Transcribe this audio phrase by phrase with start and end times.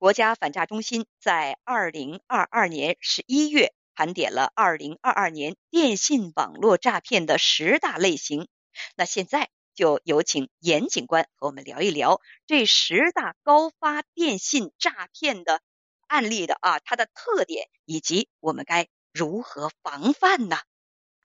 [0.00, 8.48] 国家反诈中心在二零二二年十一月盘点了二零二二年电信网络诈骗的十大类型。
[8.96, 15.60] 那现在就有请严警官和我们聊一聊这十大高发电信诈骗的
[16.06, 20.56] 案例的啊，它的特点以及我们该如何防范呢？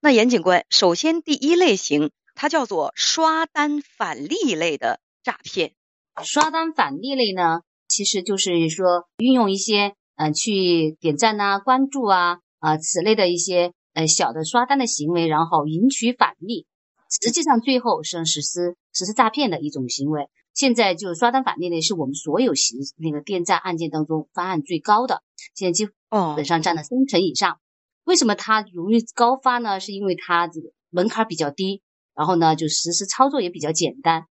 [0.02, 5.74] 那严警官，首先第一类型，它叫做刷单返利类的诈骗。
[6.26, 7.62] 刷单返利类呢，
[7.96, 16.66] 其实就是说运用一些嗯去点赞呐、关注啊啊此类的一些呃小的刷单的行为，然后赢取返利，
[17.22, 20.28] 实际上最后是实施实施诈骗的一种行为。
[20.54, 25.22] 现在就是刷单返利呢是我们所有刑那个电诈案件当中发案最高的，
[25.54, 25.88] 现在基
[26.36, 27.60] 本上占了三成以上。
[28.04, 29.80] 为什么它容易高发呢？
[29.80, 31.82] 是因为它这个门槛比较低，
[32.14, 34.26] 然后呢，就实施操作也比较简单，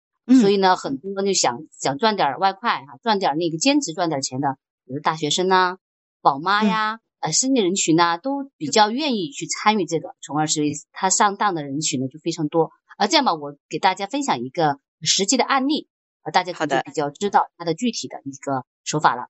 [0.41, 5.79] 所以呢，很多人就想想赚点外快啊，赚点那个兼职赚点钱的，比如大学生呐、
[6.21, 12.71] 宝妈呀、呃，失业人群呐，都比较愿意去参与这个，从而所以他上当的人群呢就非常多。
[12.97, 15.89] 啊，这样吧，我给大家分享一个实际的案例，
[16.23, 19.29] 啊，大家可能比较知道它的具体的一个手法了。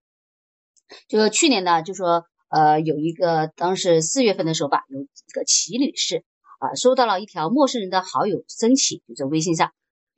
[1.09, 2.25] 就去年呢，就说。
[2.53, 6.25] 呃，有一个当时四月份的时候吧，有一个齐女士
[6.59, 9.71] 啊，收到了一条陌生人的好友申请，就在微信上，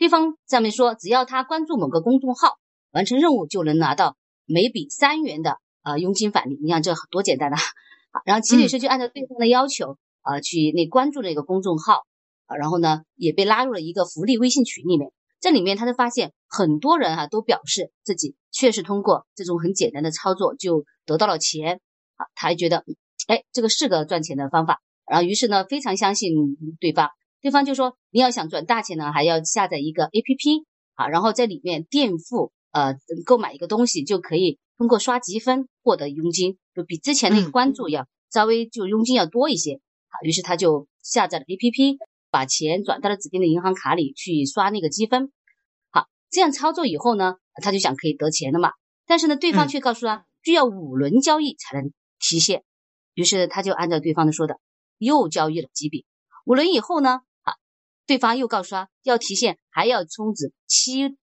[0.03, 2.57] 对方上面说，只要他关注某个公众号，
[2.91, 6.59] 完成任务就能拿到每笔三元的呃佣金返利。
[6.61, 7.57] 你看这多简单呐！
[8.11, 12.03] 好，然后齐女士就按照对方的要求啊，去那关注了一个公众号
[12.47, 15.13] 啊，然后呢也被拉入了一个福利微信群里面。
[15.39, 21.81] 这里面他就发现很多人哈都表示自己确实通过这种很简单的操作就得到了钱。
[22.17, 22.85] 他还觉得，
[23.29, 26.33] 哎，这个是个赚钱的方法，然后于是呢，非常相信
[26.81, 27.11] 对方。
[27.43, 32.95] 对方就说，你要想赚大钱呢，还要下载一个 APP 啊，然后在里面垫付，呃，
[33.27, 39.75] 购买一个东西就可以通过刷积分获得佣金，就比之前那个关注要稍微就佣金要多一些。
[40.09, 41.99] 啊，于是他就下载了 APP，
[42.31, 45.33] 把钱转到了指定的银行卡里去刷那个积分。
[45.91, 48.71] 好，这样操作以后呢，他就想可以得钱了嘛。
[49.07, 51.93] 但是呢，对方却告诉他，需要五轮交易才能。
[52.25, 52.63] 提现，
[53.15, 54.61] 于是他就按照对方的说的，
[54.97, 56.07] 又交易了几笔。
[56.47, 57.23] 五轮以后呢，啊，
[58.07, 61.17] 对方又告诉他要提现，还要充值七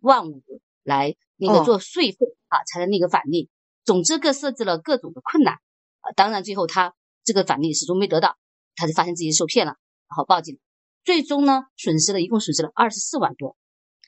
[0.00, 0.42] 万五
[0.82, 3.50] 来那个做税费啊，才能那个返利。
[3.84, 5.54] 总之各设置了各种的困难
[6.00, 8.36] 啊，当然最后他这个返利始终没得到，
[8.74, 9.76] 他就发现自己受骗了，
[10.08, 10.58] 然后报警，
[11.04, 13.56] 最终呢损失了一共损失了二十四万多。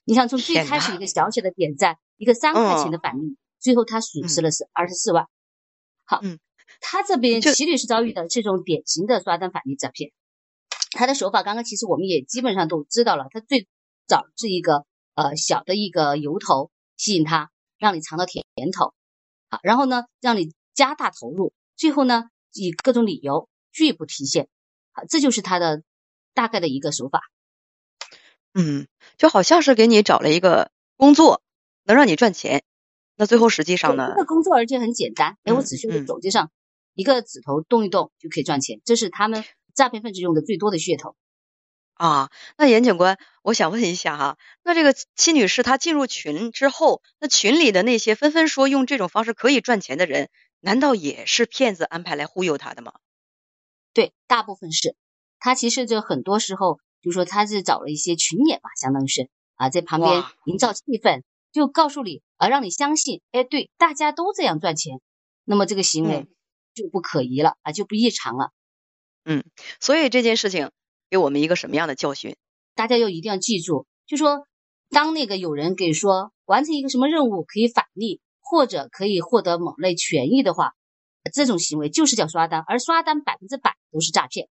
[0.05, 5.27] 你想从最开始一个小小的点赞，一个三块钱的返利，最后他损失了是二十四万。
[6.05, 6.39] 好，嗯，
[6.81, 10.13] 他这边齐女士遭遇的这种典型的刷单返利诈骗，
[10.97, 13.27] 他的手法刚刚其实我们也基本上都知道了。
[13.31, 13.69] 他最
[14.07, 14.85] 早是一个
[15.15, 18.95] 呃小的一个由头吸引他，让你尝到甜头，
[19.51, 24.49] 好，然后呢让你加大投入，最后呢以各种理由拒不提现，
[24.93, 25.83] 好，这就是他的
[26.35, 27.21] 大概的一个手法。
[28.55, 28.87] 嗯，
[29.19, 31.43] 就好像是给你找了一个工作，
[31.85, 32.65] 能让你赚钱。
[33.17, 34.13] 那最后实际上呢？
[34.15, 36.51] 这个工作而且很简单，哎，我只需要手机上
[36.95, 39.45] 一个指头动一动就可以赚钱，这是他们
[39.77, 41.15] 诈骗分子用的最多的噱头。
[41.95, 50.29] 啊，那严警官，我想问一下哈，那这个戚女士她进入群之后，那群里的那些纷纷说用这种方式可以赚钱的人，
[50.61, 52.95] 难道也是骗子安排来忽悠她的吗？
[53.95, 54.97] 对，大部分是。
[55.39, 61.23] 他其实就很多时候就说他是找了一些群演吧，相当于是啊，在旁边营造气氛。
[61.53, 65.01] 就告诉你啊，让你相信，哎，对，大家都这样赚钱，
[65.45, 66.27] 那么这个行为
[66.75, 68.51] 就不可疑了啊，就不异常了。
[69.27, 69.45] 嗯，
[69.81, 70.71] 所以这件事情
[71.11, 72.37] 给我们一个什么样的教训？
[72.75, 74.47] 大家要一定要记住，就说
[74.89, 80.75] 当那个有人给说完成一个什么任务可以返利，或者可以获得某类权益的话，
[81.35, 84.49] 这种行为就是叫刷单，而刷单百分之百都是诈骗。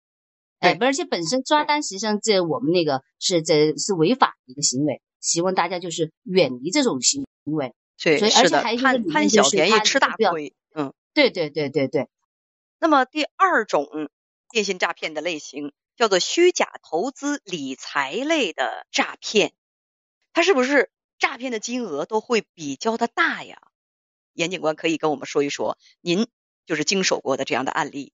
[0.58, 5.00] 哎，而且本身刷单实际上这我们那个是这是违法的一个行为。
[5.20, 12.08] 希望大家就是远离这种行为，对，所以而且还贪贪小便宜吃大亏，嗯，对对对对对。
[12.80, 13.86] 那么第二种
[14.52, 19.54] 电信诈骗的类型叫做虚假投资理财类的诈骗，
[20.34, 23.62] 它是不是诈骗的金额都会比较的大呀？
[24.34, 26.28] 严警官可以跟我们说一说，您
[26.66, 28.12] 就是经手过的这样的案例。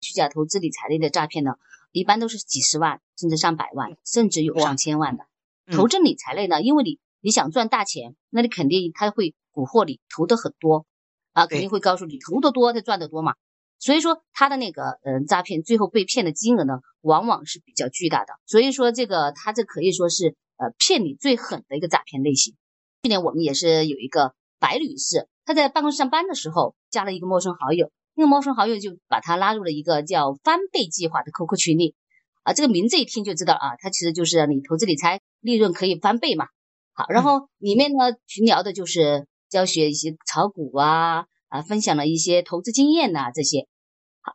[0.00, 1.54] 虚假投资理财类的诈骗呢，
[1.90, 5.26] 一般都是几十万，甚至上百万，甚至有上千万的。
[5.72, 10.86] 投资理财类呢，因为你你想赚大钱，那你肯定他会蛊惑你投的很多
[11.32, 13.34] 啊，肯定会告诉你投的多，他赚的多嘛。
[13.80, 18.34] 所以说他的那个嗯诈骗最后被骗的金额呢，往往是比较巨大的。
[18.46, 22.54] 所以说这个他这可以说是呃骗你最狠的一个诈骗类型。
[23.02, 31.94] 去年我们也是有一个白女士，她在办公室上班的时候加了一个陌生好友，那个陌生好友就把她拉入了一个叫翻倍计划的 QQ 群里。
[32.42, 36.46] 啊，这个名字一听就知道啊，它其实就是你投资理财利润可以翻倍嘛。
[36.92, 43.68] 好，然后里面呢群聊的就是教学一些炒股啊，啊，分享了一些投资经验呐这些。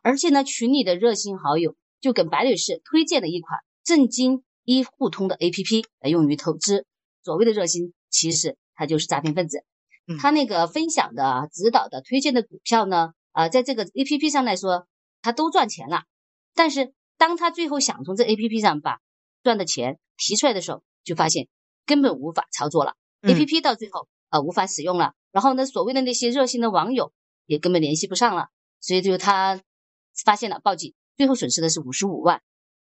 [0.04, 6.86] 而且呢群里的热心好友就给白女士推荐了一款正金一互通的 APP 来用于投资。
[7.24, 9.64] 所谓的热心，其实他就是诈骗分子。
[10.20, 14.86] 他那个分享的、指导的、推荐的股票呢，啊，在这个 APP 上来说，
[15.22, 16.04] 他都赚钱了，
[16.54, 16.92] 但是。
[17.18, 18.98] 当他最后想从这 A P P 上把
[19.42, 21.48] 赚的钱提出来的时候，就发现
[21.86, 22.92] 根本无法操作了
[23.22, 24.06] ，A P P 到最后
[24.40, 27.12] 无法使用了，然后呢，所谓的那些热心的网友
[27.46, 28.48] 也根本联系不上了，
[28.80, 29.60] 所以就他
[30.24, 32.42] 发现了报警，最后损失的是五十五万。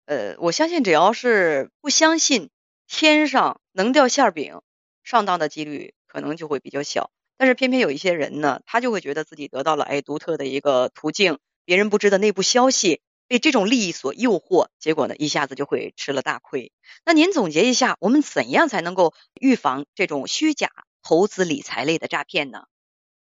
[0.06, 2.50] 呃，我相信只要是不相信
[2.88, 4.62] 天上能掉馅饼，
[5.04, 7.12] 上当的几率可能就会比较小。
[7.38, 13.02] 但是偏偏有一些人呢，他就会觉得自己得到了哎独特的一个途径，别人不知的内部消息。
[13.28, 16.72] 被这种利益所诱惑，结果呢，一下子就会吃了大亏。
[17.06, 20.72] 那您总结一下，我们怎样才能够预防这种虚假
[21.10, 22.66] 投资理财类的诈骗呢？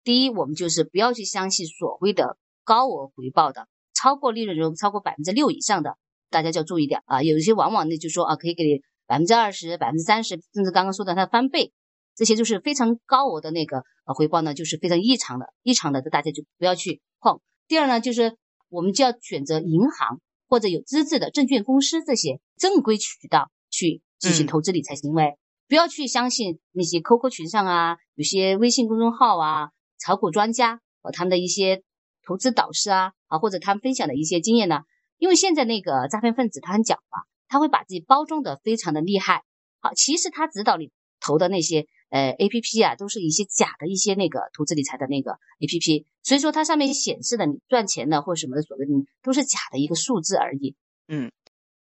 [0.03, 5.97] 第一，我们就是不要去相信所谓的高额回报的，超过利润中超过百分之六以上的，
[6.29, 7.23] 大家就要注意点啊。
[7.23, 11.73] 有一些往往呢就说啊，可以给你百分之二十、百分之三十，甚至刚刚说的它翻倍，
[12.15, 17.41] 这些就是非常高额的那个呃回报呢，就是非常异常的、异常的，大家就不要去碰。
[17.67, 18.37] 第二呢，就是。
[18.71, 25.39] 我们就要选择银行或者有资质的证券公司这些正规渠道去进行投资理财行为，
[25.69, 29.69] 不要去相信那些 QQ 群上啊，有些微信公众号啊，
[29.99, 31.83] 炒股专家和他们的一些
[32.25, 34.81] 投资导师啊啊，或者他们分享的一些经验呢？
[35.17, 39.43] 因为现在那个诈骗分子他很狡猾，他会把自己包装的非常的厉害。
[39.79, 41.87] 好，其实他指导你投的那些。
[42.11, 48.91] 呃，A P P 啊，都是一些假的一些那个投资理财的那个 A P P，所以说它上面显示的你赚钱的或什么的所谓的
[49.21, 50.75] 都是假的一个数字而已。
[51.07, 51.31] 嗯，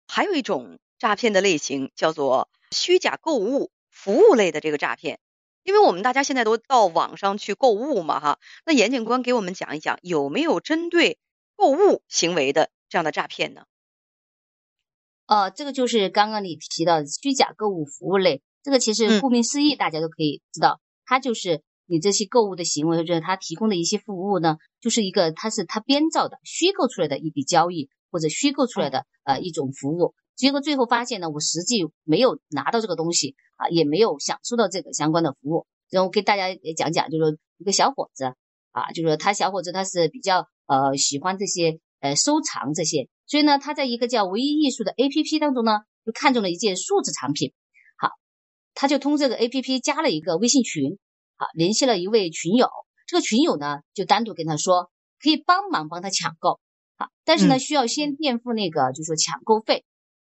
[0.08, 5.20] 还有一种诈骗的类型叫做虚假购物服务类的这个诈骗，
[5.64, 11.20] 因为我们大家现在都到网上去购物嘛，哈，那严警官给我们讲一讲有没有针对
[11.56, 13.66] 购物行为的这样的诈骗呢？
[15.28, 18.42] 呃，这个就是刚刚你提到的虚假购物服务类。
[18.64, 30.14] 这个其实顾名思义，大家都可以知道，它就是你这些购物的行为，或者它提供的一些服务呢，就是一个它是它编造的、虚构出来的一笔交易，或者虚构出来的呃一种服务。
[30.42, 35.68] 结果最后发现呢，我实际没有拿到这个东西啊，也没有享受到这个相关的服务。
[35.92, 38.26] 然后给大家也讲讲，就是一个小伙子
[38.72, 47.54] 啊，就是说他小伙子他是比较呃喜欢这些呃收藏这些，所以呢，他在一个叫唯一艺术的 A P P 当中呢，就看中了一件数字产品。
[48.00, 48.10] 好
[48.74, 50.98] 他就通过这个 A P P 加了一个微信群，
[51.38, 52.68] 好，联系了一位群友。
[53.06, 54.90] 这个群友呢，就单独跟他说，
[55.22, 56.60] 可以帮忙帮他抢购，
[56.98, 59.86] 好，但是呢，需要先垫付那个，就是说抢购费。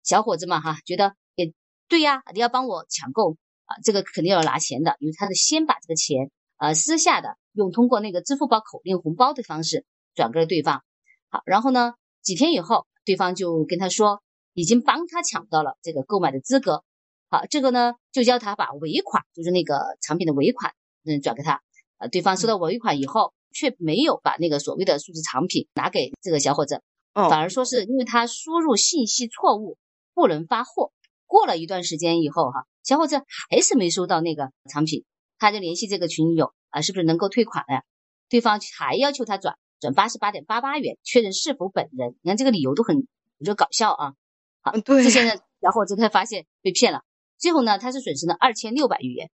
[0.04, 1.52] 小伙子嘛，哈，觉得也
[1.88, 9.84] 对呀，你要帮我抢购啊，这个肯定要拿钱的，因为他是先把这个钱，呃，私下的用通过那个支付宝口令红包的方式
[10.14, 10.84] 转给了对方。
[11.30, 14.22] 好，然后呢，几天以后，对方就跟他说，
[14.52, 16.84] 已经帮他抢到了这个购买的资格。
[17.30, 20.72] 好，这个呢，就叫他把尾款，就是那个产品的尾款，
[21.04, 21.62] 嗯，转给他。
[21.96, 26.82] 呃，对方收到尾款以后，却没有把那个所谓的数字产品拿给这个小伙子，
[27.14, 29.78] 反而说是因为他输入信息错误，
[30.14, 30.92] 不能发货。
[31.26, 35.04] 过了一段时间以后，哈，小伙子还是没收到那个产品，
[35.38, 37.80] 他就联系这个群友啊，是不是能够退款呢？
[38.28, 42.16] 对方还要求他转转八十八点八八元，确认是否本人。
[42.22, 42.96] 你看这个理由都很，
[43.38, 44.14] 我觉得搞笑啊。
[44.60, 47.02] 好，对，这现在，小伙子才发现被骗了。
[47.36, 49.30] 最后呢，他是损失了二千六百余元，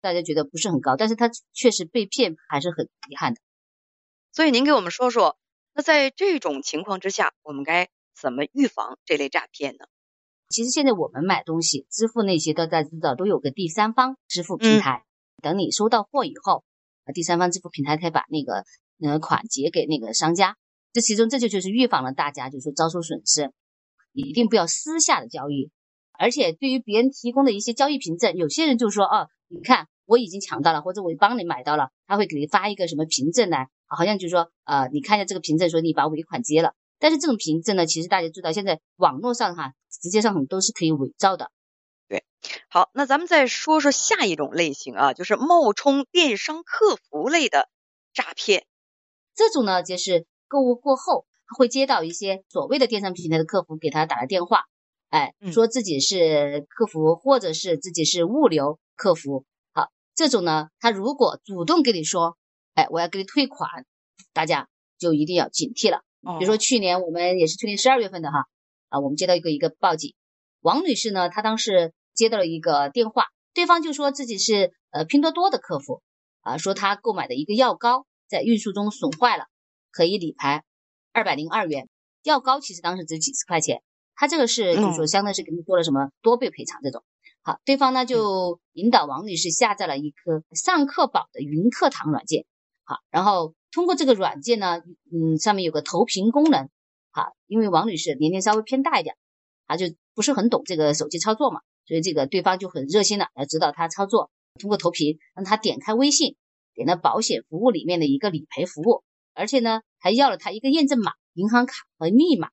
[0.00, 3.40] 大家觉得不是很高，但是他确实被骗还是很遗憾的。
[4.32, 5.36] 所以您给我们说说，
[5.74, 7.88] 那在这种情况之下，我们该
[8.18, 9.86] 怎么预防这类诈骗呢？
[10.52, 15.02] 其实现在我们买东西支付那些都在知道都有个第三方支付平台，
[15.42, 16.62] 等你收到货以后，
[17.12, 18.64] 第三方支付平台可以把那个
[19.02, 20.56] 呃款结给那个商家，
[20.92, 23.50] 这其中这就就是预防了大家就是说遭受损失，
[24.12, 25.70] 一定不要私下的交易。
[26.12, 36.74] 而且对于别人提供的一些交易凭证，有些人就说哦，你看我已经抢到了，或者我帮你买到了，他会给你发一个什么凭证来，好像就是说呃，你看一下这个凭证，说你把尾款结了。
[37.02, 41.50] 但是这种凭证呢，其实大家知道，现在网络上哈，直接上很多是可以伪造的。
[42.06, 42.24] 对，
[42.68, 47.68] 好，那咱们再说说下一种类型啊，就是冒充电商客服类的
[48.14, 48.66] 诈骗。
[49.34, 51.26] 这种呢，就是购物过后
[51.58, 54.66] 会接到一些所谓的电商平台的客服给他打了电话。
[55.08, 62.38] 哎，说自己是客服，或者是自己是物流客服，好，这种呢，他如果主动跟你说，
[62.74, 63.86] 哎，我要给你退款，
[64.32, 64.68] 大家
[65.00, 66.04] 就一定要警惕了。
[66.38, 68.46] 比如说去年我们也是去年十二月份的哈，
[68.90, 70.14] 啊，我们接到一个一个报警，
[70.60, 76.00] 王女士呢，她当时接到了一个电话，对方就说自己是呃拼多多的客服，
[76.42, 79.46] 啊，说她购买的一个药膏在运输中损坏了，
[79.90, 80.62] 可以理赔
[81.12, 81.88] 二百零二元。
[82.22, 83.82] 药膏其实当时值几十块钱，
[84.14, 87.02] 他这个是就是说相当是给你做了什么多倍赔偿这种。
[87.42, 92.46] 好，对方呢就引导王女士下载了一颗上课宝的云课堂软件，
[92.84, 93.54] 好，然后。
[93.72, 96.68] 通过这个软件呢，嗯，上面有个投屏功能，
[97.10, 99.16] 好，因为王女士年龄稍微偏大一点，
[99.66, 104.30] 她就不是很懂这个手机操作嘛，所以这个对方就很热心的来指导她操作。
[104.60, 106.36] 通过投屏，让她点开微信，
[106.74, 109.02] 点了保险服务里面的一个理赔服务，
[109.32, 112.50] 而且呢，还要了她一个验证码、银行卡和密码。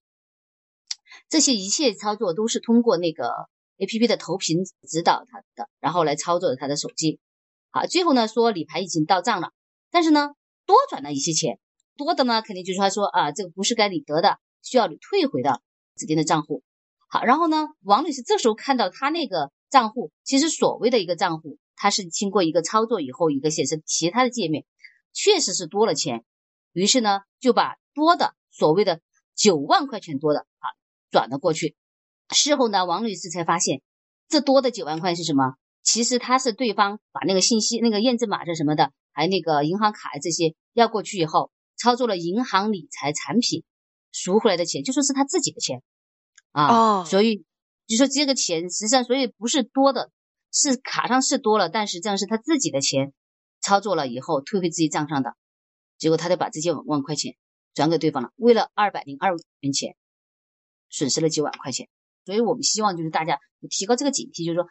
[1.27, 7.19] 这些一切操作都是通过那个 A P P 的投屏指导她的，然后来操作的她的手机。
[7.71, 9.51] 好，最后呢说理赔已经到账了，
[9.91, 10.31] 但是呢。
[10.69, 11.57] 多转了一些钱，
[11.97, 15.63] 多的呢，肯定就是他说啊，这个不是该你得的，需要你退回到
[15.95, 16.61] 指定的账户。
[17.07, 24.63] 好，然后呢，王女士这时候看到他那个账户，其实所谓的一个账户，它是经过一个操作以后，一个显示其他的界面，
[25.11, 26.23] 确实是多了钱。
[26.71, 29.01] 于是呢，就把多的所谓的
[29.33, 30.69] 九万块钱多的啊
[31.09, 31.75] 转了过去。
[32.29, 33.81] 事后呢，王女士才发现，
[34.27, 35.55] 这多的九万块是什么？
[35.83, 38.91] 其实他是对方把那个信息、那个验证码是什么的。
[39.11, 43.63] 还有那个银行卡这些要过去以后，操作了银行理财产品
[44.13, 45.81] 赎回来的钱，就说是他自己的钱
[46.51, 47.43] 啊，哦所以
[47.85, 50.11] 就说这个钱实际上所以不是多的，
[50.53, 53.11] 是卡上是多了，但实际上是他自己的钱，
[53.59, 55.33] 操作了以后退回自己账上的，
[55.97, 57.35] 结果他就把这些万块钱
[57.73, 59.97] 转给对方了，为了二百零二元钱，
[60.89, 61.89] 损失了几万块钱，
[62.23, 64.65] 所以我们希望就是大家提高这个警惕，就是说。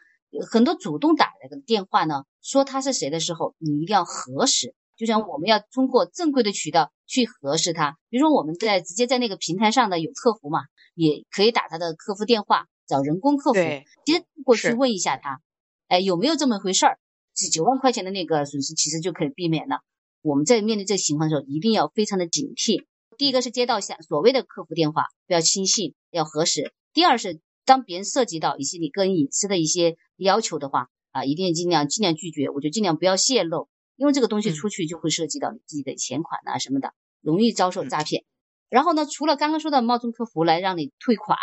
[0.50, 4.74] 很多主动打来的电话呢，说他是谁的时候，你一定要核实。
[4.96, 10.60] 就像我们要通过正规的渠道去核实他，比如说我们在直接在那个平台上的有客服嘛，
[10.94, 13.60] 也可以打他的客服电话，找人工客服
[14.04, 15.40] 接过去问一下他，
[15.86, 16.98] 哎，有没有这么回事儿？
[17.32, 19.82] 几九万块钱的那个损失其实就可以避免了。
[20.20, 22.84] 我们在面对这个情况的时候，一定要非常的警惕。
[23.16, 26.72] 第一个是接到下所谓的客服电话，不要轻信，要核实。
[26.92, 27.40] 第二是。
[27.68, 38.24] 当别人涉及到一些你个人隐私的一些要求的话啊，一定尽量尽量拒绝，我就尽量不要泄露，因为这个东西出去就会涉及到你自己的钱款啊什么的，容易遭受诈骗。
[38.70, 41.36] 然后呢，除了刚刚说的冒充客服来让你退款，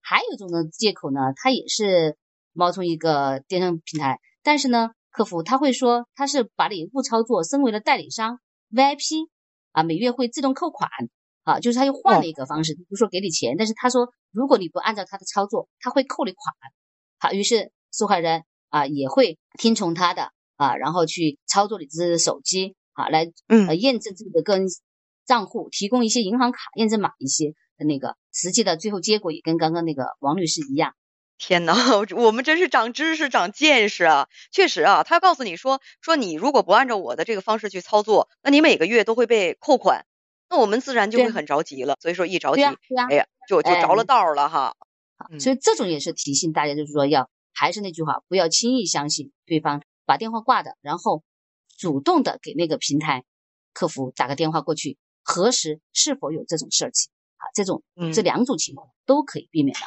[0.00, 2.16] 还有一种呢借口呢，他也是
[2.52, 8.38] 冒充一个电商平台，但是呢，客服他会说他是把你误操作升为了代理商
[8.70, 9.26] VIP
[9.72, 10.88] 啊，每月会自动扣款。
[11.44, 16.54] 啊，就是他又换了一个方式，比如说给你钱，但是他说如果你不按照他的操作，他会扣你款。
[17.18, 24.66] 好，于是受害人啊也会听从他的啊，然后去操作你自己的手机啊，来呃验证自己的个人
[25.26, 30.94] 账户，提供一些银行卡验证码一些的那个实际的最后结果也跟刚刚那个王律师一样。
[31.38, 31.74] 天呐，
[32.14, 34.28] 我们真是长知识、长见识啊！
[34.52, 40.06] 确实啊，他告诉你说说你如果不按照我的这个方式去操作，那你每个月都会被扣款。
[40.52, 42.74] 那我们自然就会很着急了，所以说一着急，哎
[43.16, 44.76] 呀，就就着了道了哈。
[45.40, 51.24] 所以这种也是提醒大家，就是说要还是那句话，不要轻易相信对方把电话挂的，然后
[51.78, 53.24] 主动的给那个平台
[53.72, 57.10] 客服打个电话过去核实是否有这种事情。
[57.36, 57.82] 啊，这种
[58.12, 59.86] 这两种情况都可以避免的。